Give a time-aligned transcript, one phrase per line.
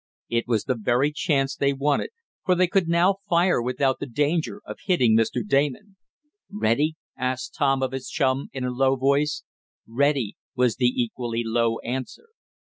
[0.29, 2.09] It was the very chance they wanted,
[2.43, 5.47] for they could now fire without the danger of hitting Mr.
[5.47, 5.95] Damon.
[6.51, 9.43] "Ready?" asked Tom of his chum in a low voice.
[9.87, 12.29] "Ready!" was the equally low answer.